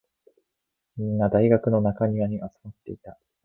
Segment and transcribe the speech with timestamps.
[0.97, 3.19] みんな、大学の中庭に集まっていた。